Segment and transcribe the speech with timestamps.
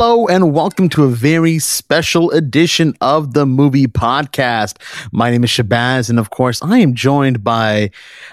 [0.00, 4.78] Hello and welcome to a very special edition of the Movie Podcast.
[5.12, 7.90] My name is Shahbaz, and of course, I am joined by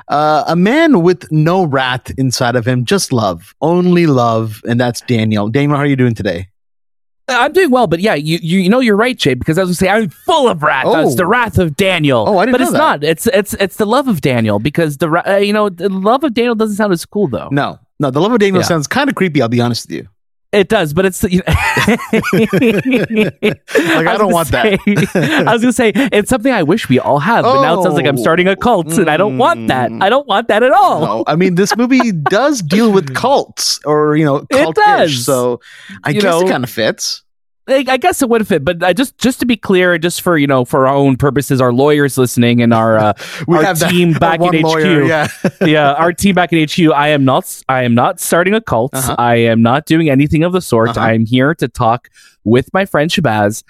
[0.08, 5.02] uh, a man with no wrath inside of him, just love, only love, and that's
[5.02, 5.50] Daniel.
[5.50, 6.48] Daniel, how are you doing today?
[7.28, 9.72] I'm doing well, but yeah, you, you you know you're right, Jay, because I was
[9.72, 10.86] gonna say I'm full of wrath.
[10.88, 11.06] Oh.
[11.06, 12.24] It's the wrath of Daniel.
[12.30, 12.58] Oh, I didn't know.
[12.60, 12.78] but it's that.
[12.78, 13.04] not.
[13.04, 16.34] It's it's it's the love of Daniel because the uh, you know the love of
[16.34, 17.50] Daniel doesn't sound as cool though.
[17.52, 18.68] No, no, the love of Daniel Yeah.
[18.68, 19.42] sounds kind of creepy.
[19.42, 20.08] I'll be honest with you.
[20.54, 22.00] It does, but it's you know, like
[24.08, 24.80] I don't want that.
[25.46, 27.96] I was gonna say it's something I wish we all have, but now it sounds
[27.96, 29.92] like I'm starting a cult, and I don't want that.
[29.92, 30.02] Mm.
[30.02, 31.02] I don't want that at all.
[31.02, 35.26] No, I mean this movie does deal with cults, or you know, It does.
[35.26, 35.60] So
[36.06, 37.24] I You guess it kind of fits.
[37.68, 40.38] I I guess it would fit, but uh, just just to be clear, just for
[40.38, 43.14] you know, for our own purposes, our lawyers listening and our uh,
[43.48, 44.64] We our have that- team back in HQ.
[44.64, 45.28] lawyer, yeah.
[45.62, 46.94] yeah, our team back in HQ.
[46.94, 47.62] I am not.
[47.68, 48.94] I am not starting a cult.
[48.94, 49.16] Uh-huh.
[49.18, 50.90] I am not doing anything of the sort.
[50.92, 51.02] Uh-huh.
[51.02, 52.10] I am here to talk
[52.44, 53.64] with my friend Shahbaz,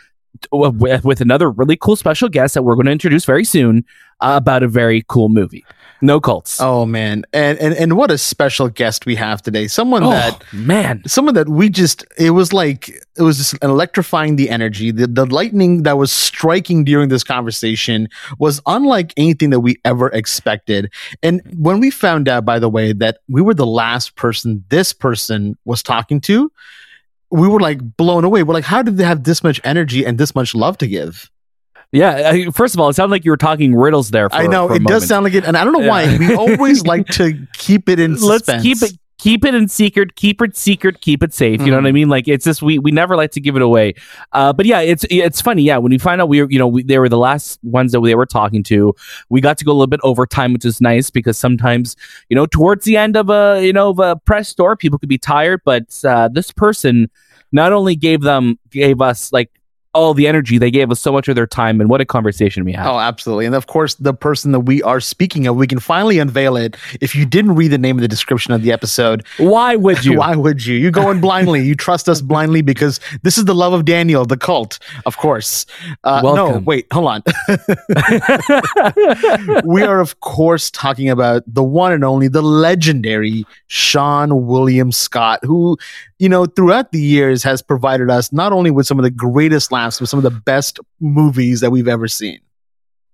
[0.51, 3.83] with, with another really cool special guest that we're going to introduce very soon
[4.21, 5.65] uh, about a very cool movie.
[6.01, 6.61] No cults.
[6.61, 9.67] Oh man, and and and what a special guest we have today!
[9.67, 11.01] Someone Oh, that man.
[11.07, 15.25] someone that we just it was like it was just electrifying the energy the, the
[15.25, 21.41] lightning that was striking during this conversation was unlike anything that we ever expected and
[21.57, 25.57] when we found out by the way that we were the last person this person
[25.65, 26.51] was talking to
[27.31, 30.19] we were like blown away we're like how did they have this much energy and
[30.19, 31.31] this much love to give
[31.91, 32.29] Yeah.
[32.31, 34.29] I, first of all, it sounded like you were talking riddles there.
[34.29, 35.03] For, i know it does moment.
[35.03, 38.11] sound like it and i don't know why we always like to keep it in
[38.15, 38.97] Let's suspense keep it.
[39.19, 40.15] Keep it in secret.
[40.15, 41.01] Keep it secret.
[41.01, 41.59] Keep it safe.
[41.61, 41.83] You know Mhm.
[41.83, 42.07] what I mean?
[42.07, 43.95] Like it's just we we never like to give it away.
[44.31, 45.63] Uh, but yeah, it's it's funny.
[45.63, 47.93] Yeah, when we find out we were you know we, they were the last ones
[47.93, 48.93] that they were talking to,
[49.29, 51.95] we got to go a little bit over time, which is nice because sometimes
[52.29, 55.09] you know towards the end of a you know of a press store, people could
[55.09, 55.61] be tired.
[55.65, 57.09] But uh, this person
[57.51, 59.49] not only gave them gave us like
[59.97, 62.63] all the energy, they gave us so much of their time, and what a conversation
[62.63, 62.87] we had.
[62.87, 63.47] Oh, absolutely.
[63.47, 66.77] And of course, the person that we are speaking of, we can finally unveil it.
[67.01, 70.17] If you didn't read the name of the description of the episode, Why would you?
[70.19, 70.75] why would you?
[70.75, 71.65] You go in blindly.
[71.65, 75.65] You trust us blindly because this is the love of Daniel, the cult, of course.
[76.03, 77.23] Uh, no, wait, hold on.
[79.65, 85.39] we are, of course, talking about the one and only, the legendary Seann William Scott,
[85.43, 85.75] who,
[86.19, 89.71] you know, throughout the years has provided us not only with some of the greatest
[89.71, 92.39] laughs, but some of the best movies that we've ever seen.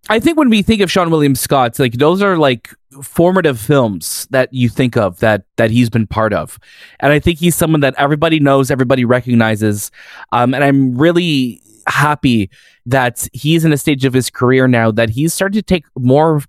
[0.10, 4.28] I think when we think of Seann William Scott, like those are like formative films
[4.32, 6.60] that you think of that that he's been part of,
[7.00, 9.92] and I think he's someone that everybody knows, everybody recognizes,
[10.34, 12.50] um, and I'm really happy
[12.86, 16.42] that he's in a stage of his career now that he's starting to take more.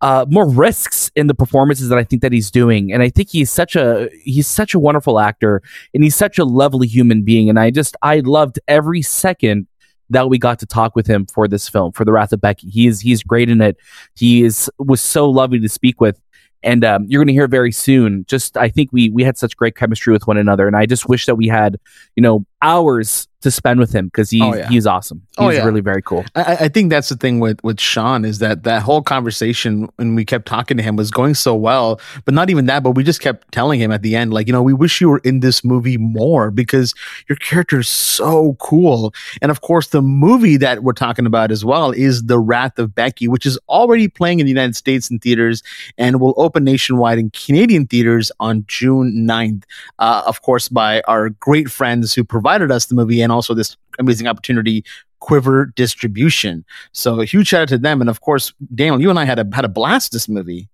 [0.00, 3.30] Uh, more risks in the performances that I think that he's doing, and I think
[3.30, 5.62] he's such a he's such a wonderful actor,
[5.94, 9.66] and he's such a lovely human being, and I just I loved every second
[10.10, 12.68] that we got to talk with him for this film for the wrath of becky.
[12.68, 13.76] He is he's great in it.
[14.16, 16.20] He is was so lovely to speak with.
[16.62, 19.54] And um, you're going to hear very soon just i think we we had such
[19.54, 20.66] great chemistry with one another.
[20.66, 21.78] And i just wish that we had
[22.16, 24.68] you know hours to spend with him because he's Oh, yeah.
[24.70, 25.64] he's awesome he's Oh, yeah.
[25.66, 28.80] really very cool I, I- think that's the thing with with Seann is that that
[28.82, 32.64] whole conversation when we kept talking to him was going so well, but not even
[32.66, 32.82] that.
[32.82, 35.08] But we just kept telling him at the end, like you know, we wish you
[35.10, 36.94] were in this movie more because
[37.28, 39.12] your character is so cool.
[39.42, 42.94] And of course, the movie that we're talking about as well is The Wrath of
[42.94, 45.62] Becky, which is already playing in the United States in theaters
[45.98, 49.64] and will open nationwide in Canadian theaters on June 9th.
[49.98, 53.76] Uh, of course, by our great friends who provided us the movie and also this
[53.98, 54.84] amazing opportunity
[55.20, 56.64] Quiver Distribution.
[56.92, 59.38] So a huge shout out to them, and of course, Daniel, you and I had
[59.38, 60.68] a had a blast this movie.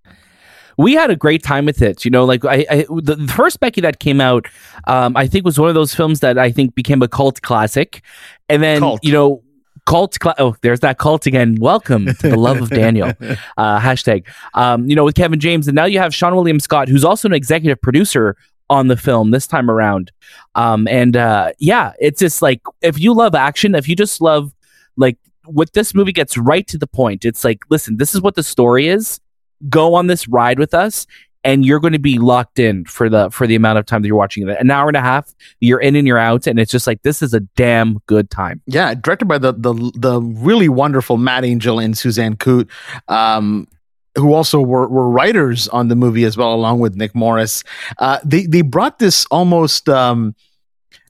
[0.76, 2.04] we had a great time with it.
[2.04, 4.46] You know, like I, I the, the first Becky that came out,
[4.86, 8.02] um, I think was one of those films that I think became a cult classic,
[8.48, 9.04] and then Cult.
[9.04, 9.42] you know.
[9.86, 11.56] Cult, cla- oh, there's that cult again.
[11.58, 13.12] Welcome to the love of Daniel.
[13.56, 14.24] Uh, hashtag.
[14.54, 17.26] Um, you know, with Kevin James, and now you have Seann William Scott, who's also
[17.26, 18.36] an executive producer
[18.70, 20.10] on the film this time around.
[20.54, 24.54] Um, and uh, yeah, it's just like if you love action, if you just love
[24.96, 27.24] like what this movie gets right to the point.
[27.24, 29.20] It's like, listen, this is what the story is.
[29.68, 31.06] Go on this ride with us,
[31.44, 34.08] and you're going to be locked in for the for the amount of time that
[34.08, 34.56] you're watching it.
[34.58, 37.20] An hour and a half, you're in and you're out, and it's just like this
[37.20, 38.62] is a damn good time.
[38.66, 42.70] Yeah, directed by the the the really wonderful Matt Angel and Suzanne Coote,
[43.08, 43.68] um,
[44.16, 47.62] who also were, were writers on the movie as well, along with Nick Morris.
[47.98, 50.34] Uh, they they brought this almost um,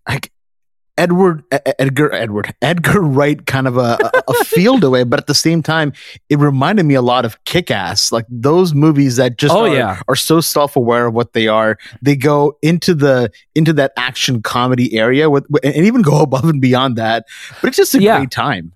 [0.09, 0.31] like
[0.99, 1.43] Edward
[1.79, 5.63] Edgar Edward Edgar Wright kind of a, a, a field away, but at the same
[5.63, 5.95] time,
[6.29, 9.75] it reminded me a lot of Kick Ass, like those movies that just Oh, are,
[9.75, 10.03] yeah.
[10.09, 11.79] are so self aware of what they are.
[12.03, 16.61] They go into the into that action comedy area with and even go above and
[16.61, 17.25] beyond that.
[17.63, 18.19] But it's just a Yeah.
[18.19, 18.73] great time.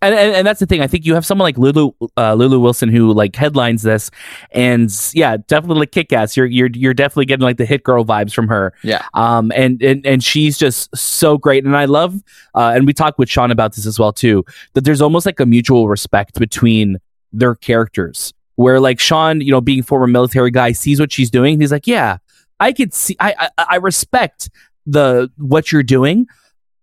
[0.00, 0.80] And, and and that's the thing.
[0.80, 4.10] I think you have someone like Lulu uh, Lulu Wilson who like headlines this,
[4.52, 6.36] and yeah, definitely like kick ass.
[6.36, 8.72] You're you're you're definitely getting like the hit girl vibes from her.
[8.82, 9.04] Yeah.
[9.14, 11.64] Um, and and and she's just so great.
[11.64, 12.22] And I love,
[12.54, 14.44] uh, and we talked with Seann about this as well too.
[14.74, 16.98] That there's almost like a mutual respect between
[17.32, 21.60] their characters, where like Seann, you know, being former military guy, sees what she's doing.
[21.60, 22.18] He's like, yeah,
[22.60, 23.16] I could see.
[23.18, 24.48] I I, I respect
[24.86, 26.26] the what you're doing.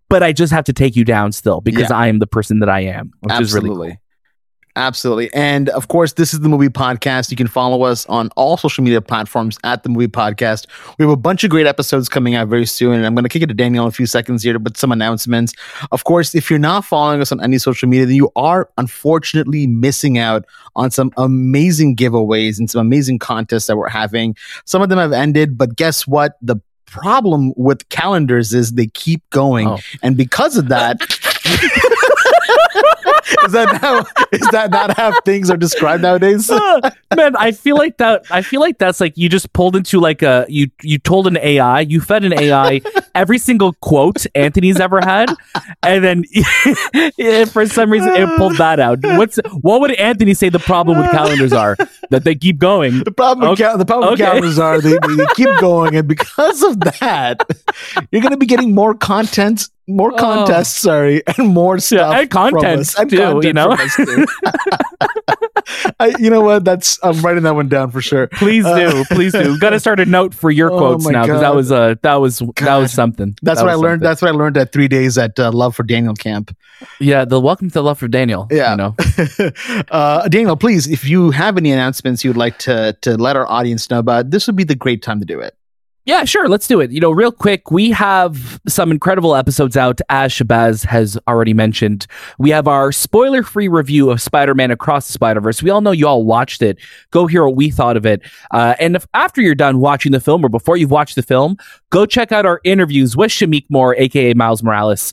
[0.09, 1.97] But I just have to take you down still because Yeah.
[1.97, 3.97] I am the person that I am, which is really cool.
[4.77, 5.33] Absolutely.
[5.33, 7.31] And of course, this is the movie podcast.
[7.31, 10.67] You can follow us on all social media platforms at the movie podcast.
[10.99, 12.93] We have a bunch of great episodes coming out very soon.
[12.95, 14.91] And I'm going to kick it to Daniel in a few seconds here but some
[14.91, 15.53] announcements.
[15.93, 19.65] Of course, if you're not following us on any social media, then you are unfortunately
[19.65, 20.43] missing out
[20.75, 24.35] on some amazing giveaways and some amazing contests that we're having.
[24.65, 26.37] Some of them have ended, but guess what?
[26.41, 26.57] The
[27.01, 29.67] problem with calendars is they keep going.
[29.67, 29.79] Oh.
[30.01, 30.97] And because of that,
[33.45, 33.99] is that how
[34.31, 36.49] is that not how things are described nowadays?
[37.15, 38.25] Man, I feel like that.
[38.29, 41.37] I feel like that's like you just pulled into like a you you told an
[41.37, 42.81] AI, you fed an AI
[43.13, 45.33] every single quote Anthony's ever had,
[45.83, 46.23] and then
[47.47, 48.99] for some reason it pulled that out.
[49.01, 51.77] What's what would Anthony say the problem with calendars are
[52.09, 53.03] that they keep going?
[53.03, 54.29] The problem with cal- the problem with Okay.
[54.29, 57.41] calendars are they, they keep going, and because of that,
[58.11, 60.17] you're going to be getting more content, more Oh.
[60.17, 63.75] contests, sorry, and more stuff and from us, too, content you know?
[63.95, 64.25] too.
[65.99, 66.63] I, you know what?
[66.63, 68.27] That's I'm writing that one down for sure.
[68.27, 69.57] Please Uh, do, please do.
[69.57, 71.55] Got to start a note for your Oh quotes now because that God.
[71.55, 73.35] was uh that was that was something.
[73.41, 74.01] That's That what I learned.
[74.01, 74.03] something.
[74.03, 76.55] That's what I learned at three days at uh, Love for Daniel camp.
[76.99, 77.25] yeah.
[77.25, 78.47] The welcome to love for Daniel.
[78.51, 78.71] Yeah.
[78.71, 78.95] you know.
[79.89, 83.89] uh, Daniel, please, if you have any announcements you'd like to to let our audience
[83.89, 85.55] know about, this would be the great time to do it.
[86.05, 86.47] Yeah, sure.
[86.47, 86.91] Let's do it.
[86.91, 92.05] You know, real quick, we have some incredible episodes out, as Shahbaz has already mentioned.
[92.37, 95.63] We have our spoiler free review of Spider Man Across the Spider Verse.
[95.63, 96.77] We all know you all watched it.
[97.09, 98.21] Go hear what we thought of it.
[98.51, 101.57] Uh, and if after you're done watching the film or before you've watched the film,
[101.89, 105.11] go check out our interviews with Shameik Moore, aka Miles Morales.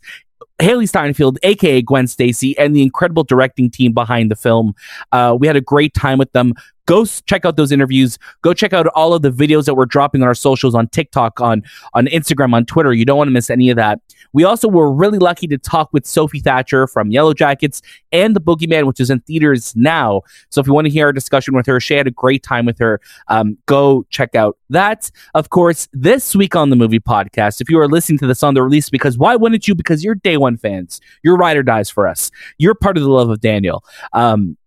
[0.58, 4.74] Hailee Steinfeld, aka Gwen Stacy, and the incredible directing team behind the film.
[5.10, 6.54] Uh, we had a great time with them.
[6.92, 8.18] Go check out those interviews.
[8.42, 11.40] Go check out all of the videos that we're dropping on our socials, on TikTok,
[11.40, 11.62] on
[11.94, 12.92] on Instagram, on Twitter.
[12.92, 13.98] You don't want to miss any of that.
[14.34, 17.80] We also were really lucky to talk with Sophie Thatcher from Yellowjackets
[18.12, 20.20] and The Boogeyman, which is in theaters now.
[20.50, 22.66] So if you want to hear our discussion with her, she had a great time
[22.66, 23.00] with her.
[23.28, 25.10] Um, go check out that.
[25.32, 28.52] Of course, this week on the movie podcast, if you are listening to this on
[28.52, 29.74] the release, because why wouldn't you?
[29.74, 31.00] Because you're day one fans.
[31.22, 32.30] You're ride or dies for us.
[32.58, 33.82] You're part of the love of Daniel.
[34.12, 34.58] Um,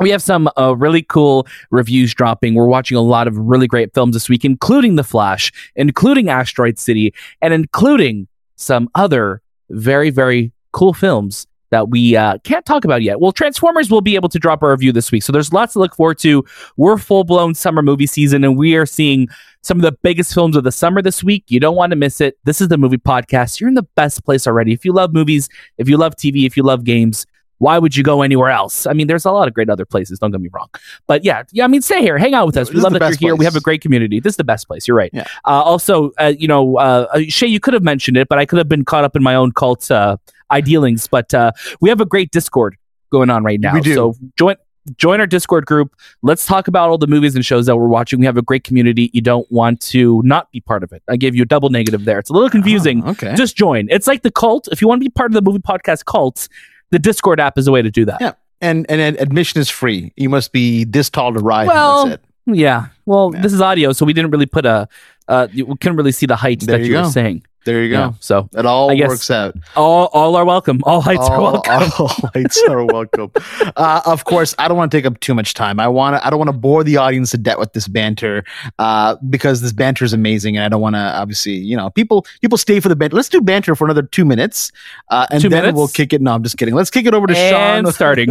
[0.00, 2.54] we have some uh, really cool reviews dropping.
[2.54, 6.78] We're watching a lot of really great films this week, including The Flash, including Asteroid
[6.78, 7.12] City,
[7.42, 13.20] and including some other very, very cool films that we uh, can't talk about yet.
[13.20, 15.22] Well, Transformers will be able to drop a review this week.
[15.22, 16.44] So there's lots to look forward to.
[16.76, 19.28] We're full blown summer movie season, and we are seeing
[19.62, 21.44] some of the biggest films of the summer this week.
[21.48, 22.38] You don't want to miss it.
[22.44, 23.60] This is the movie podcast.
[23.60, 24.72] You're in the best place already.
[24.72, 27.26] If you love movies, if you love TV, if you love games,
[27.58, 28.86] why would you go anywhere else?
[28.86, 30.18] I mean, there's a lot of great other places.
[30.18, 30.68] Don't get me wrong,
[31.06, 31.64] but yeah, yeah.
[31.64, 32.68] I mean, stay here, hang out with us.
[32.68, 33.36] This We love that you're here.
[33.36, 34.20] We have a great community.
[34.20, 34.88] This is the best place.
[34.88, 35.10] You're right.
[35.12, 35.24] Yeah.
[35.44, 38.46] Uh, also, uh, you know, uh, uh, Shay, you could have mentioned it, but I
[38.46, 40.16] could have been caught up in my own cult uh,
[40.50, 41.08] idealings.
[41.08, 42.76] But uh, we have a great Discord
[43.10, 43.74] going on right now.
[43.74, 43.94] We do.
[43.94, 44.56] So join
[44.96, 45.94] join our Discord group.
[46.22, 48.20] Let's talk about all the movies and shows that we're watching.
[48.20, 49.10] We have a great community.
[49.12, 51.02] You don't want to not be part of it.
[51.08, 52.18] I gave you a double negative there.
[52.18, 53.02] It's a little confusing.
[53.04, 53.34] Oh, okay.
[53.34, 53.88] Just join.
[53.90, 54.68] It's like the cult.
[54.72, 56.48] If you want to be part of the movie podcast cult,
[56.90, 58.20] the Discord app is a way to do that.
[58.20, 58.32] Yeah.
[58.60, 60.12] and and ad- admission is free.
[60.16, 61.62] You must be this tall to ride.
[61.62, 62.56] and Well, that's it.
[62.56, 62.86] Yeah.
[63.06, 63.42] Well, Yeah.
[63.42, 64.88] this is audio, so we didn't really put a.
[65.28, 67.42] Uh, we couldn't really see the height There that you you, were saying.
[67.68, 67.98] There you go.
[67.98, 68.12] Yeah.
[68.20, 69.54] So It all I guess- works out.
[69.76, 70.80] all all are welcome.
[70.84, 71.72] All heights are welcome.
[71.98, 73.30] all heights are welcome.
[73.76, 75.78] Uh, of course, I don't want to take up too much time.
[75.78, 76.26] I want to.
[76.26, 78.42] I don't want to bore the audience to death with this banter
[78.78, 81.00] uh, because this banter is amazing, and I don't want to.
[81.00, 83.16] Obviously, you know, people people stay for the banter.
[83.16, 84.72] Let's do banter for another two minutes,
[85.10, 85.76] uh, and Two then minutes?
[85.76, 86.22] we'll kick it.
[86.22, 86.74] No, I'm just kidding.
[86.74, 87.92] Let's kick it over to and Seann.
[87.98, 88.30] starting.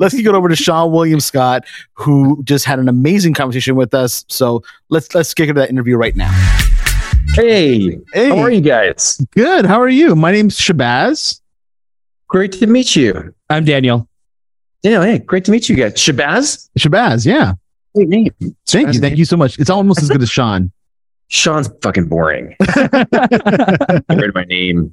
[0.00, 3.94] let's kick it over to Seann William Scott, who just had an amazing conversation with
[3.94, 4.24] us.
[4.28, 6.32] So let's let's kick it to that interview right now.
[7.34, 9.20] Hey, Hey, how are you guys?
[9.32, 9.64] good.
[9.64, 10.16] How are you?
[10.16, 11.40] My name's Shahbaz.
[12.28, 13.34] Great to meet you.
[13.48, 14.08] I'm Daniel.
[14.82, 15.94] Yeah, hey, great to meet you guys.
[15.94, 16.68] Shahbaz?
[16.78, 17.54] Shahbaz, yeah.
[17.94, 18.30] Great name.
[18.66, 19.00] Thank you.
[19.00, 19.58] Thank you so much.
[19.58, 20.70] It's almost as good as Seann.
[21.30, 22.56] Seann's fucking boring.
[22.76, 24.92] Rid of my name.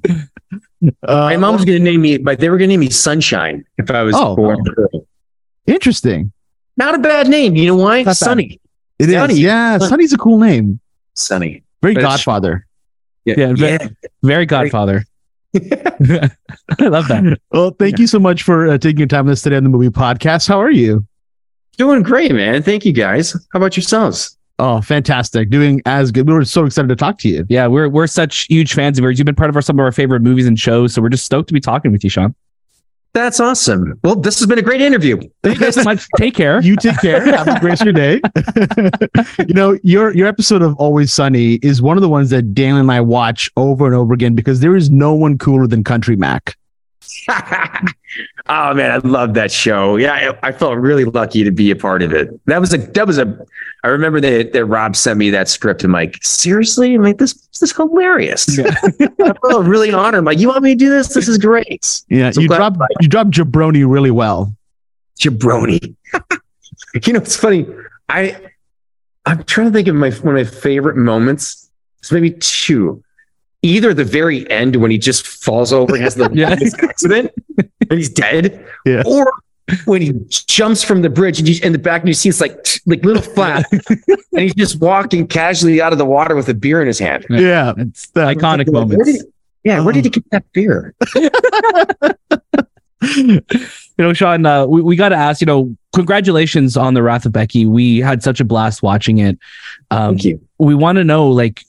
[1.02, 3.90] Uh, My mom was gonna name me, but they were gonna name me Sunshine if
[3.90, 4.36] I was Oh.
[4.36, 4.62] born.
[4.62, 5.06] girl.
[5.66, 6.32] interesting.
[6.76, 7.56] Not a bad name.
[7.56, 8.04] You know why?
[8.12, 8.60] Sunny.
[8.98, 9.14] It is.
[9.14, 9.34] Sonny.
[9.34, 10.78] Yeah, Sunny's a cool name.
[11.14, 11.62] Sunny.
[11.86, 12.66] Very But Godfather.
[13.24, 13.90] Yeah, ve-
[14.24, 15.04] Very Godfather.
[15.54, 16.30] I
[16.80, 17.40] love that.
[17.52, 19.68] Well, thank you so much for uh, taking your time with us today on the
[19.68, 20.48] movie podcast.
[20.48, 21.06] How are you?
[21.78, 22.62] Doing great, man.
[22.62, 23.34] Thank you guys.
[23.52, 24.36] How about yourselves?
[24.58, 25.50] Oh, fantastic.
[25.50, 26.26] Doing as good.
[26.26, 27.46] We were so excited to talk to you.
[27.48, 29.18] Yeah, we're we're such huge fans of yours.
[29.18, 31.24] You've been part of our, some of our favorite movies and shows, so we're just
[31.24, 32.34] stoked to be talking with you, Seann.
[33.16, 33.98] That's awesome.
[34.04, 35.18] Well, this has been a great interview.
[35.42, 36.06] Thank you so much.
[36.18, 36.60] Take care.
[36.60, 37.24] You take care.
[37.34, 38.20] Have a great your day.
[39.48, 42.76] you know, your your episode of Always Sunny is one of the ones that Dan
[42.76, 46.14] and I watch over and over again because there is no one cooler than Country
[46.14, 46.58] Mac.
[48.48, 49.96] oh man, I love that show.
[49.96, 52.28] Yeah, I, I felt really lucky to be a part of it.
[52.46, 53.46] That was a that was a.
[53.84, 55.84] I remember that that Rob sent me that script.
[55.84, 56.94] I'm like, seriously?
[56.94, 58.58] I'm like, this this is hilarious.
[58.58, 60.18] I felt really honored.
[60.18, 61.08] I'm like, you want me to do this?
[61.14, 62.02] This is great.
[62.08, 64.54] Yeah, So you dropped you dropped jabroni really well.
[65.18, 65.94] Jabroni.
[67.06, 67.66] you know, it's funny.
[68.08, 68.36] I
[69.24, 71.70] I'm trying to think of my one of my favorite moments.
[72.00, 73.02] It's maybe two.
[73.62, 76.50] Either the very end when he just falls over and has the Yeah.
[76.88, 77.32] accident
[77.90, 79.02] and he's dead, Yeah.
[79.06, 79.32] or
[79.84, 82.40] when he jumps from the bridge and you, in the back and you see it's
[82.40, 82.54] like
[82.86, 83.82] like little flap and
[84.32, 87.26] he's just walking casually out of the water with a beer in his hand.
[87.28, 87.40] Yeah.
[87.40, 89.12] Yeah, It's the iconic Where moments.
[89.12, 89.22] did
[89.64, 90.94] yeah, where did he get that beer?
[91.16, 91.30] you
[93.98, 97.32] know, Seann, uh, we, we got to ask, you know, congratulations on the Wrath of
[97.32, 97.66] Becky.
[97.66, 99.38] We had such a blast watching it.
[99.90, 100.40] Um, Thank you.
[100.58, 101.62] we want to know, like,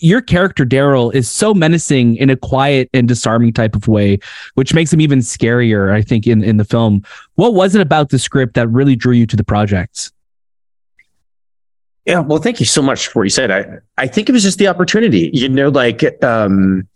[0.00, 4.18] your character Daryl is so menacing in a quiet and disarming type of way,
[4.54, 5.92] which makes him even scarier.
[5.92, 7.02] I think in in the film.
[7.34, 10.12] What was it about the script that really drew you to the project?
[12.04, 13.50] Yeah, well, thank you so much for what you said.
[13.50, 13.66] I,
[13.98, 15.30] I think it was just the opportunity.
[15.34, 16.88] You know, like um,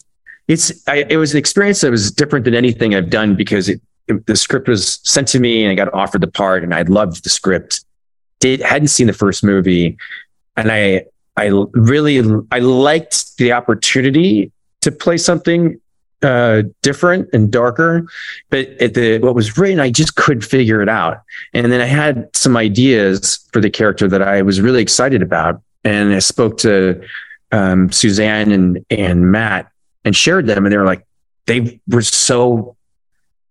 [0.48, 3.80] it's I, it was an experience that was different than anything I've done because it,
[4.08, 6.82] it- the script was sent to me and I got offered the part and I
[6.82, 7.84] loved the script.
[8.40, 9.96] Did hadn't seen the first movie,
[10.56, 11.04] and I
[11.36, 15.80] I really I liked the opportunity to play something
[16.22, 18.06] uh, different and darker,
[18.50, 21.22] but at the what was written, I just couldn't figure it out.
[21.52, 25.60] And then I had some ideas for the character that I was really excited about.
[25.84, 27.02] And I spoke to
[27.50, 29.70] um, Suzanne and, and Matt
[30.04, 30.64] and shared them.
[30.64, 31.04] And they were like,
[31.46, 32.76] they were so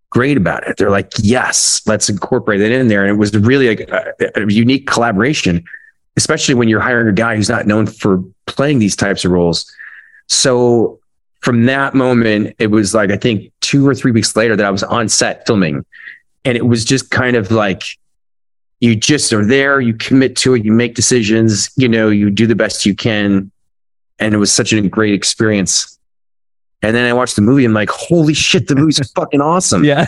[0.10, 0.78] great about it.
[0.78, 3.02] They're like, yes, let's incorporate it in there.
[3.04, 5.64] And it was really a, a, a unique collaboration,
[6.18, 9.72] especially when you're hiring a guy who's not known for playing these types of roles.
[10.28, 11.00] So
[11.42, 14.70] from that moment, it was like, I think two or three weeks later that I
[14.70, 15.86] was on set filming.
[16.46, 17.98] And it was just kind of like,
[18.80, 22.48] you just are there, you commit to it, you make decisions, you know, you do
[22.48, 23.52] the best you can.
[24.20, 26.00] And it was such a great experience.
[26.84, 29.84] And then I watched the movie and like, holy shit, the movie's fucking awesome.
[29.84, 30.08] Yeah,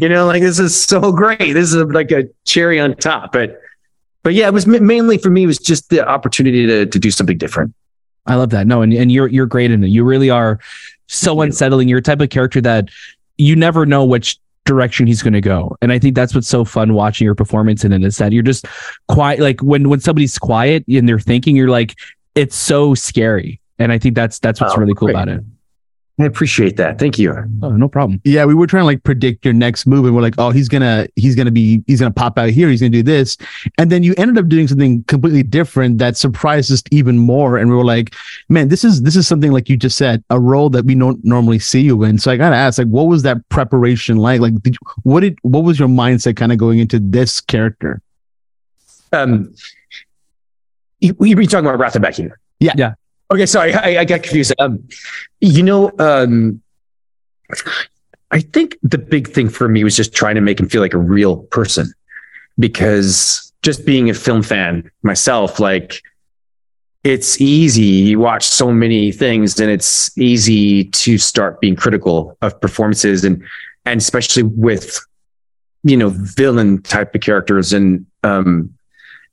[0.00, 1.54] You know, like this is so great.
[1.54, 3.32] This is like a cherry on top.
[3.32, 3.60] But
[4.24, 7.10] but yeah, it was mainly for me, it was just the opportunity to to do
[7.12, 7.72] something different.
[8.26, 8.66] I love that.
[8.66, 9.88] No, and, and you're you're great in it.
[9.88, 10.58] You really are
[11.06, 11.88] so unsettling.
[11.88, 12.88] You're a type of character that
[13.38, 15.76] you never know which direction he's going to go.
[15.82, 18.42] And I think that's what's so fun watching your performance in it is that you're
[18.42, 18.64] just
[19.08, 19.40] quiet.
[19.40, 21.94] Like when when somebody's quiet and they're thinking, you're like,
[22.34, 23.60] it's so scary.
[23.78, 25.16] And I think that's that's what's Oh, really cool great.
[25.16, 25.42] about it.
[26.16, 27.00] I appreciate that.
[27.00, 27.34] Thank you.
[27.60, 28.20] Oh, no problem.
[28.22, 30.68] Yeah, we were trying to like predict your next move, and we're like, oh, he's
[30.68, 33.36] gonna he's gonna be he's gonna pop out here, he's gonna do this,
[33.78, 37.68] and then you ended up doing something completely different that surprised us even more, and
[37.68, 38.14] we were like,
[38.48, 41.24] man, this is this is something like you just said, a role that we don't
[41.24, 42.16] normally see you in.
[42.18, 44.40] So I gotta ask, like, what was that preparation like?
[44.40, 48.00] Like, did you, what did what was your mindset kind of going into this character?
[49.12, 49.52] Um,
[51.00, 52.30] you, you were talking about Wrath of Becky.
[52.60, 52.72] Yeah.
[52.76, 52.94] Yeah.
[53.32, 54.54] Okay, sorry, I, I got confused.
[54.58, 54.86] Um,
[55.40, 56.62] you know, um,
[58.30, 60.94] I think the big thing for me was just trying to make him feel like
[60.94, 61.92] a real person,
[62.58, 66.02] because just being a film fan myself, like
[67.02, 67.82] it's easy.
[67.82, 73.42] You watch so many things, and it's easy to start being critical of performances, and
[73.84, 74.98] and especially with
[75.82, 78.74] you know villain type of characters and um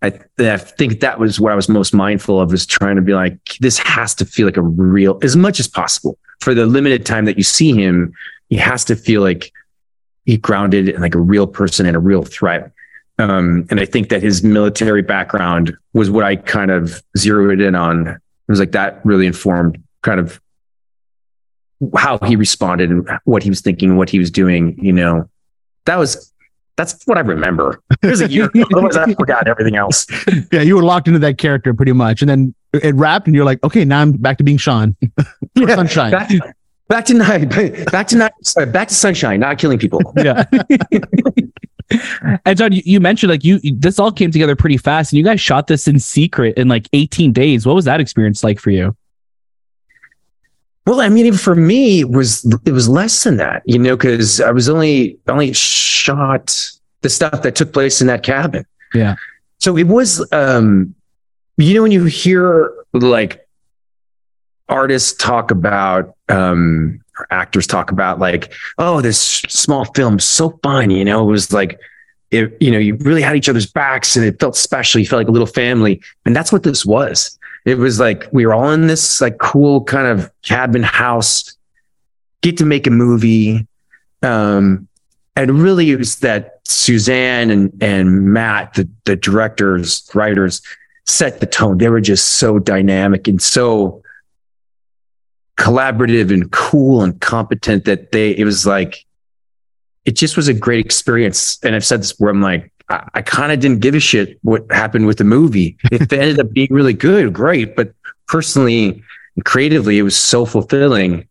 [0.01, 3.13] I, I think that was what I was most mindful of is trying to be
[3.13, 7.05] like, this has to feel like a real, as much as possible for the limited
[7.05, 8.13] time that you see him,
[8.49, 9.51] he has to feel like
[10.25, 12.71] he grounded and like a real person and a real threat.
[13.19, 17.75] Um, and I think that his military background was what I kind of zeroed in
[17.75, 18.07] on.
[18.07, 20.41] It was like that really informed kind of
[21.95, 24.83] how he responded and what he was thinking, what he was doing.
[24.83, 25.29] You know,
[25.85, 26.30] that was
[26.81, 27.81] that's what I remember.
[28.01, 28.63] It was a year ago.
[28.73, 30.07] Otherwise, I forgot everything else.
[30.51, 33.45] Yeah, you were locked into that character pretty much, and then it wrapped, and you're
[33.45, 34.95] like, okay, now I'm back to being Seann.
[35.55, 36.11] Yeah, Sunshine.
[36.11, 36.31] Back,
[36.87, 37.49] back to night.
[37.91, 38.31] Back to night.
[38.41, 39.41] Sorry, back to sunshine.
[39.41, 40.01] Not killing people.
[40.17, 40.45] yeah.
[42.45, 45.23] and John, you, you mentioned like you this all came together pretty fast, and you
[45.25, 47.65] guys shot this in secret in like 18 days.
[47.65, 48.95] What was that experience like for you?
[50.85, 53.95] Well, I mean, even for me, it was it was less than that, you know,
[53.95, 56.71] because I was only only shot
[57.01, 58.65] the stuff that took place in that cabin.
[58.93, 59.15] Yeah.
[59.59, 60.95] So it was, um,
[61.57, 63.47] you know, when you hear like
[64.69, 70.89] artists talk about, um, or actors talk about like, oh, this small film so fun,
[70.89, 71.79] you know, it was like,
[72.31, 74.99] it, you know, you really had each other's backs and it felt special.
[74.99, 78.45] You felt like a little family, and that's what this was it was like we
[78.45, 81.55] were all in this like cool kind of cabin house
[82.41, 83.67] get to make a movie.
[84.23, 84.87] Um
[85.35, 90.61] and really it was that suzanne and and matt the the directors writers
[91.05, 91.77] set the tone.
[91.77, 94.03] They were just so dynamic and so
[95.57, 99.05] collaborative and cool and competent that they it was like
[100.05, 101.59] it just was a great experience.
[101.63, 104.39] And i've said this where i'm like I, I kind of didn't give a shit
[104.43, 105.77] what happened with the movie.
[105.91, 107.75] If it ended up being really good, great.
[107.75, 107.93] But
[108.27, 109.03] personally,
[109.35, 111.27] and creatively, it was so fulfilling.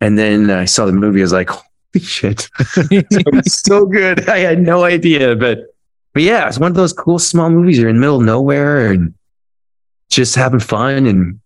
[0.00, 1.20] And then I saw the movie.
[1.20, 4.28] I was like, holy shit, it was so good.
[4.28, 5.66] I had no idea, but
[6.12, 7.78] but yeah, it's one of those cool small movies.
[7.78, 9.14] You're in the middle of nowhere and
[10.10, 11.40] just having fun and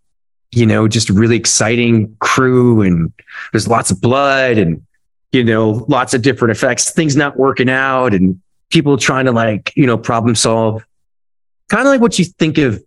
[0.52, 3.12] you know, just really exciting crew and
[3.52, 4.82] there's lots of blood and
[5.32, 9.72] you know, lots of different effects, things not working out and people trying to like,
[9.76, 10.84] you know, problem solve.
[11.68, 12.82] Kind of like what you think of,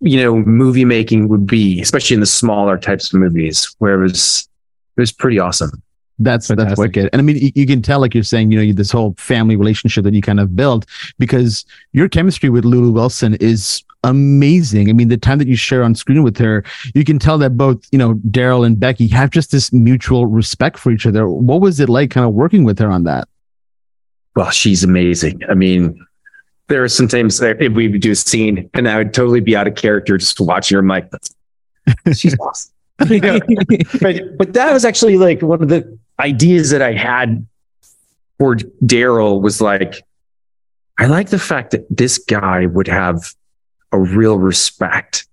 [0.00, 4.02] you know, movie making would be, especially in the smaller types of movies where it
[4.02, 4.48] was,
[4.96, 5.82] it was pretty awesome.
[6.20, 6.78] That's that's Fantastic.
[6.78, 9.16] wicked, and I mean, you, you can tell, like you're saying, you know, this whole
[9.18, 10.86] family relationship that you kind of built
[11.18, 14.88] because your chemistry with Lulu Wilson is amazing.
[14.88, 16.62] I mean, the time that you share on screen with her,
[16.94, 20.78] you can tell that both, you know, Daryl and Becky have just this mutual respect
[20.78, 21.28] for each other.
[21.28, 23.26] What was it like, kind of working with her on that?
[24.36, 25.42] Well, she's amazing.
[25.48, 26.04] I mean,
[26.68, 29.54] there are sometimes that if we would do a scene and I would totally be
[29.54, 30.80] out of character just watching her.
[30.80, 31.10] I'm like,
[32.14, 32.72] she's awesome.
[33.08, 33.38] You know?
[34.00, 37.46] but, but that was actually like one of the ideas that I had
[38.38, 40.02] for Daryl was like,
[40.98, 43.34] I like the fact that this guy would have
[43.92, 45.26] a real respect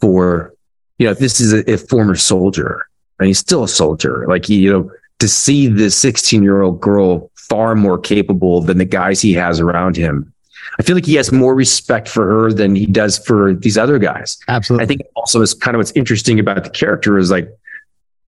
[0.00, 0.54] for,
[0.98, 2.86] you know, this is a, a former soldier
[3.18, 4.26] and he's still a soldier.
[4.28, 8.78] Like, he, you know, to see this 16 year old girl far more capable than
[8.78, 10.32] the guys he has around him.
[10.78, 13.98] I feel like he has more respect for her than he does for these other
[13.98, 14.38] guys.
[14.48, 14.84] Absolutely.
[14.84, 17.48] I think also is kind of what's interesting about the character is like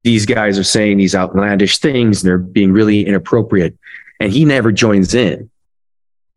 [0.03, 3.77] these guys are saying these outlandish things and they're being really inappropriate,
[4.21, 5.51] and he never joins in.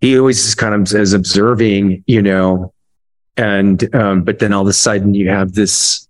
[0.01, 2.73] He always is kind of is observing, you know,
[3.37, 6.07] and um, but then all of a sudden you have this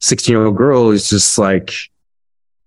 [0.00, 1.72] 16 year old girl who's just like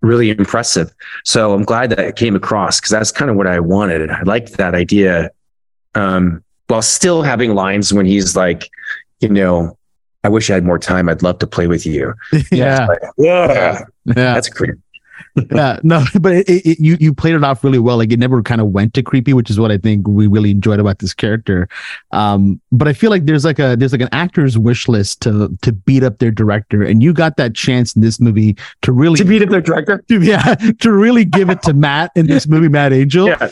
[0.01, 0.93] really impressive.
[1.23, 4.09] So I'm glad that it came across because that's kind of what I wanted.
[4.09, 5.31] I liked that idea.
[5.95, 8.69] Um, while still having lines when he's like,
[9.19, 9.77] you know,
[10.23, 11.07] I wish I had more time.
[11.09, 12.13] I'd love to play with you.
[12.51, 14.13] yeah, Like, yeah, yeah.
[14.13, 14.75] that's great.
[15.51, 17.97] Yeah, no, but it, it, you you played it off really well.
[17.97, 20.51] Like it never kind of went to creepy, which is what I think we really
[20.51, 21.67] enjoyed about this character.
[22.11, 25.55] Um, but I feel like there's like a there's like an actor's wish list to
[25.61, 29.17] to beat up their director, and you got that chance in this movie to really
[29.17, 30.03] To beat up their director.
[30.09, 33.27] to, yeah to really give it to Matt in this movie, Matt Angel.
[33.27, 33.49] Yeah.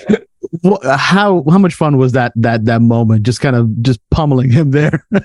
[0.84, 3.24] How how much fun was that that that moment?
[3.24, 5.06] Just kind of just pummeling him there.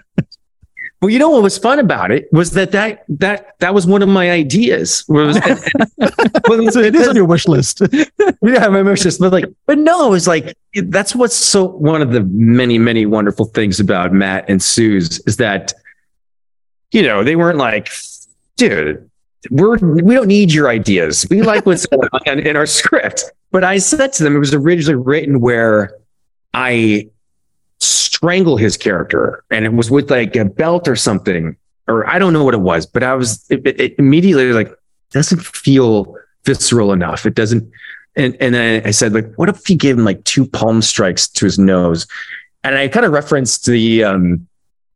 [1.01, 4.03] Well, you know what was fun about it was that that that that was one
[4.03, 5.03] of my ideas.
[5.09, 5.35] Was,
[6.49, 7.81] well, so it is on your wish list.
[7.93, 12.13] yeah, my emotions, but like, but no, it was like that's what's so one of
[12.13, 15.73] the many, many wonderful things about Matt and Sue's is that,
[16.93, 17.89] you know, they weren't like,
[18.57, 19.11] dude,
[19.51, 21.27] we're we don't need your ideas.
[21.31, 21.87] We like what's
[22.27, 23.25] in our script.
[23.51, 25.95] But I said to them, it was originally written where
[26.53, 27.09] I
[27.81, 31.57] strangle his character, and it was with like a belt or something,
[31.89, 34.73] or I don't know what it was, but I was it, it- immediately like
[35.11, 36.15] doesn't feel
[36.45, 37.27] visceral enough.
[37.27, 37.71] It doesn't.
[38.17, 41.29] And and then I said like, what if he gave him like two palm strikes
[41.29, 42.07] to his nose?
[42.63, 44.47] And I kind of referenced the um,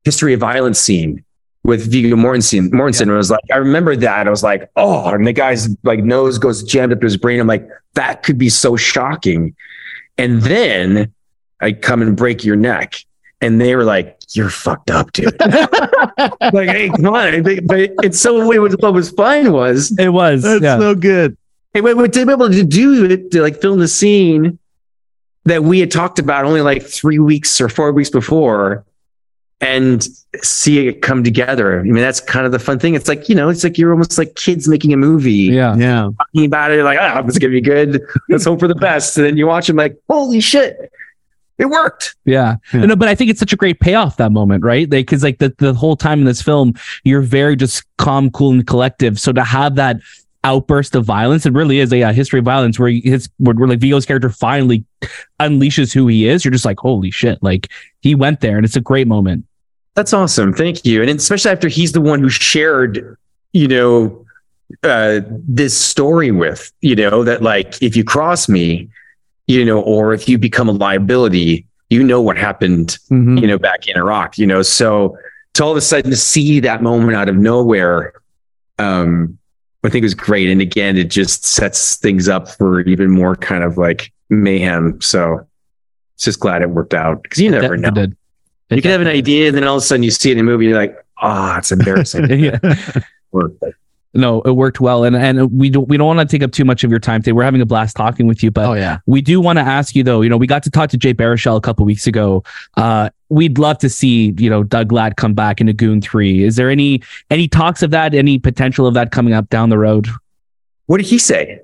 [0.05, 1.25] history of violence scene
[1.63, 2.69] with Viggo Mortensen.
[2.71, 4.27] Mortensen was like, I remember that.
[4.27, 7.41] I was like, oh, and the guy's like nose goes jammed up to his brain.
[7.41, 9.57] I'm like, that could be so shocking.
[10.19, 11.13] And then
[11.61, 13.05] I come and break your neck.
[13.41, 15.39] And they were like, you're fucked up, dude.
[15.41, 17.43] like, hey, come on.
[17.43, 20.43] But, but it's so what was, what was fun was It was.
[20.43, 20.79] That's yeah.
[20.79, 21.37] so good.
[21.75, 24.59] Hey, wait, wait, to be able to do it, to like film the scene
[25.45, 28.85] that we had talked about only like three weeks or four weeks before,
[29.61, 30.07] and
[30.43, 31.81] see it come together.
[31.81, 32.95] I mean, that's kind of the fun thing.
[32.95, 35.33] It's like, you know, it's like you're almost like kids making a movie.
[35.33, 35.77] Yeah.
[35.77, 36.11] Yeah.
[36.19, 38.03] Talking about it, like, ah, it's gonna be good.
[38.29, 39.17] Let's hope for the best.
[39.17, 40.93] And then you watch them like, holy shit,
[41.59, 42.17] it worked.
[42.25, 42.57] Yeah.
[42.73, 42.87] Yeah.
[42.87, 44.91] No, but I think it's such a great payoff that moment, right?
[44.91, 48.53] Like, cause like the, the whole time in this film, you're very just calm, cool,
[48.53, 49.21] and collective.
[49.21, 49.99] So to have that
[50.43, 53.79] outburst of violence, it really is a, history of violence where his, where, where like
[53.79, 54.85] Viggo's character finally
[55.41, 56.45] unleashes who he is.
[56.45, 57.43] You're just like, holy shit.
[57.43, 59.47] Like he went there and it's a great moment.
[59.95, 60.53] That's awesome.
[60.53, 61.03] Thank you.
[61.03, 63.17] And especially after he's the one who shared,
[63.53, 64.27] you know,
[64.83, 68.89] uh, this story with, you know, that like if you cross me,
[69.47, 73.41] you know, or if you become a liability, you know what happened, Mhm.
[73.41, 74.63] you know, back in Iraq, you know.
[74.63, 75.17] So
[75.55, 78.13] to all of a sudden to see that moment out of nowhere,
[78.79, 79.39] um,
[79.85, 80.49] I think it was great.
[80.49, 84.99] And again, it just sets things up for even more kind of like mayhem.
[85.03, 85.47] So
[86.17, 87.91] it's just glad it worked out because you never know.
[87.91, 88.17] did.
[88.71, 90.41] You can have an idea, and then all of a sudden you see it in
[90.41, 92.29] a movie, you're like, ah, it's embarrassing.
[92.41, 92.59] yeah.
[94.15, 95.05] No, it worked well.
[95.05, 97.21] And and we don't we don't want to take up too much of your time
[97.21, 97.33] today.
[97.33, 98.99] We're having a blast talking with you, but Oh yeah.
[99.07, 101.13] We do want to ask you though, you know, we got to talk to Jay
[101.13, 102.45] Baruchel a couple weeks ago.
[102.77, 106.45] Uh, we'd love to see, you know, Doug Glatt come back into Goon 3.
[106.45, 109.79] Is there any any talks of that, any potential of that coming up down the
[109.79, 110.09] road?
[110.87, 111.61] What did he say?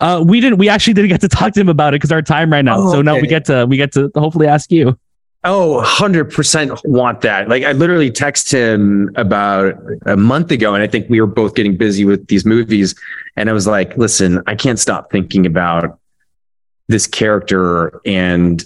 [0.00, 2.22] Uh, we didn't we actually didn't get to talk to him about it because our
[2.22, 2.78] time right now.
[2.78, 4.98] Oh, so now we get to we get to hopefully ask you.
[5.44, 7.48] Oh, 100% want that.
[7.48, 9.74] Like I literally texted him about
[10.06, 12.94] a month ago and I think we were both getting busy with these movies
[13.36, 15.98] and I was like, listen, I can't stop thinking about
[16.88, 18.62] this character and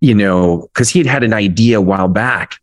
[0.00, 2.58] you know, cuz he had had an idea a while back.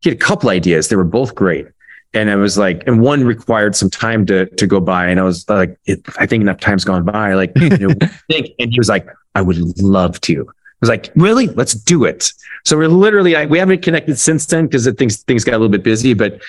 [0.00, 0.88] He had a couple ideas.
[0.88, 1.66] They were both great.
[2.14, 5.22] And I was like, and one required some time to to go by and I
[5.22, 5.78] was like,
[6.18, 7.94] I think enough time's gone by like, you know,
[8.28, 10.48] think and he was like, I would love to.
[10.80, 11.48] I was like, really?
[11.48, 12.32] Let's do it.
[12.64, 15.68] So we're literally like, we haven't connected since then because things things got a little
[15.68, 16.14] bit busy.
[16.14, 16.40] But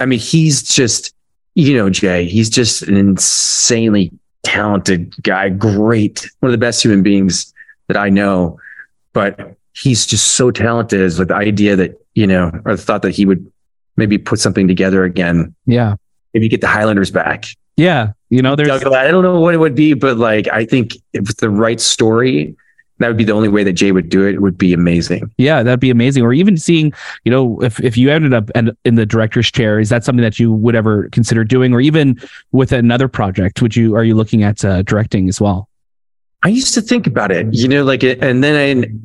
[0.00, 1.14] I mean, he's just,
[1.54, 4.10] you know, Jay, he's just an insanely
[4.42, 7.54] talented guy, great, one of the best human beings
[7.86, 8.58] that I know.
[9.12, 13.02] But he's just so talented as with the idea that, you know, or the thought
[13.02, 13.50] that he would
[13.96, 15.54] maybe put something together again.
[15.66, 15.94] Yeah.
[16.34, 17.46] Maybe get the Highlanders back.
[17.76, 18.12] Yeah.
[18.30, 21.36] You know, there's I don't know what it would be, but like I think if
[21.36, 22.56] the right story,
[23.02, 24.34] that would be the only way that Jay would do it.
[24.34, 25.30] It would be amazing.
[25.38, 26.22] yeah, that'd be amazing.
[26.22, 26.92] Or even seeing,
[27.24, 30.22] you know, if if you ended up in, in the director's chair, is that something
[30.22, 31.72] that you would ever consider doing?
[31.74, 32.20] Or even
[32.52, 35.68] with another project, would you are you looking at uh, directing as well?
[36.42, 39.00] I used to think about it, you know, like, and then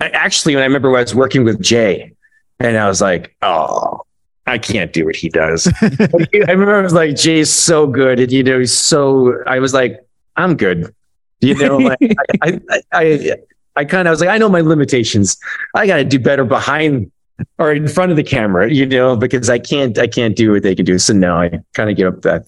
[0.00, 2.12] I, I actually, when I remember when I was working with Jay,
[2.58, 4.02] and I was like, oh,
[4.46, 5.72] I can't do what he does.
[5.82, 9.42] I remember I was like, Jay's so good, and you know, he's so.
[9.46, 10.04] I was like,
[10.36, 10.92] I'm good,
[11.40, 11.98] you know, like
[12.42, 13.32] I, I, I,
[13.76, 15.36] I kind of was like, I know my limitations.
[15.74, 17.10] I got to do better behind
[17.58, 20.62] or in front of the camera, you know, because I can't, I can't do what
[20.62, 20.98] they can do.
[20.98, 22.46] So now I kind of give up that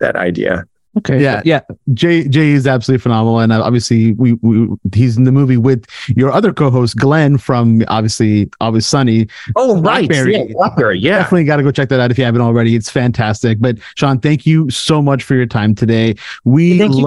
[0.00, 0.64] that idea.
[0.98, 1.22] Okay.
[1.22, 1.42] Yeah.
[1.44, 1.60] Yeah.
[1.94, 5.86] Jay Jay is absolutely phenomenal, and uh, obviously we, we he's in the movie with
[6.08, 9.28] your other co-host Glenn from obviously Always Sunny.
[9.56, 10.36] Oh, right, Blackberry.
[10.36, 11.18] yeah, Blackberry, yeah.
[11.18, 12.74] Definitely got to go check that out if you haven't already.
[12.74, 13.60] It's fantastic.
[13.60, 16.14] But Seann, thank you so much for your time today.
[16.44, 17.02] We Thank you,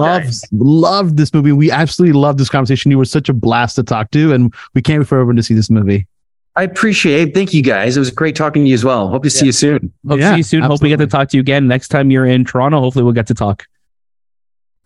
[0.52, 1.52] love this movie.
[1.52, 2.90] We absolutely love this conversation.
[2.90, 5.42] You were such a blast to talk to, and we can't wait for everyone to
[5.42, 6.06] see this movie.
[6.54, 7.34] I appreciate it.
[7.34, 7.96] Thank you guys.
[7.96, 9.08] It was great talking to you as well.
[9.08, 9.90] Hope to see you soon.
[10.06, 10.62] Hope to Yeah, see you soon.
[10.62, 12.78] Hope we get to talk to you again next time you're in Toronto.
[12.80, 13.66] Hopefully we'll get to talk.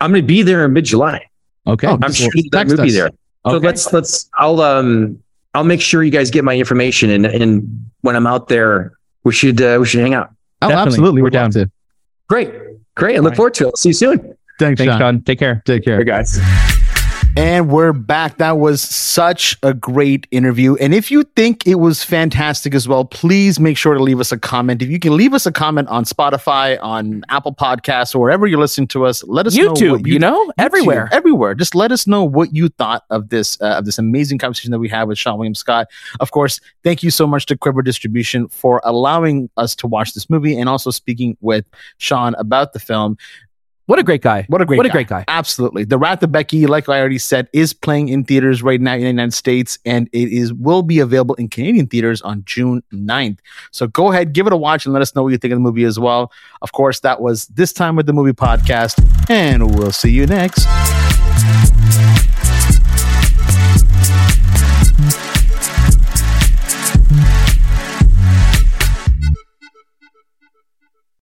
[0.01, 1.27] I'm going to be there in mid July.
[1.67, 1.87] Okay.
[1.87, 2.95] Oh, I'm Just sure text that movie us.
[2.95, 3.11] there.
[3.47, 3.67] So Okay.
[3.67, 5.19] let's let's I'll um
[5.55, 8.93] I'll make sure you guys get my information and and when I'm out there
[9.25, 10.31] we should uh, we should hang out.
[10.63, 10.89] Oh, Definitely.
[10.89, 11.23] absolutely.
[11.23, 11.67] We're We'd love down.
[11.67, 11.71] to.
[12.29, 12.53] Great.
[12.95, 13.17] Great.
[13.17, 13.37] I look right.
[13.37, 13.69] forward to it.
[13.69, 14.19] I'll see you soon.
[14.59, 15.01] Thanks, Thanks, Seann.
[15.21, 15.27] Seann.
[15.27, 15.63] Take care.
[15.67, 15.99] Take care.
[15.99, 16.76] Hey guys.
[17.37, 18.39] And we're back.
[18.39, 20.75] That was such a great interview.
[20.77, 24.33] And if you think it was fantastic as well, please make sure to leave us
[24.33, 24.81] a comment.
[24.81, 28.59] If you can leave us a comment on Spotify, on Apple Podcasts, or wherever you're
[28.59, 29.75] listening to us, let us know.
[29.75, 31.11] YouTube, what you, know, everywhere.
[31.13, 31.55] Everywhere.
[31.55, 34.79] Just let us know what you thought of this uh, of this amazing conversation that
[34.79, 35.89] we had with Seann William Scott.
[36.21, 40.31] Of course, thank you so much to Quiver Distribution for allowing us to watch this
[40.31, 41.67] movie and also speaking with
[42.01, 43.19] Seann about the film.
[43.87, 44.45] What a great guy.
[44.49, 44.93] What a great What a guy.
[44.95, 45.25] great guy.
[45.29, 45.85] Absolutely.
[45.85, 49.03] The Wrath of Becky, like I already said, is playing in theaters right now in
[49.03, 53.39] the United States and it is will be available in Canadian theaters on June 9th.
[53.71, 55.57] So go ahead, give it a watch and let us know what you think of
[55.57, 56.33] the movie as well.
[56.63, 58.99] Of course, that was this time with the movie podcast,
[59.31, 60.67] and we'll see you next.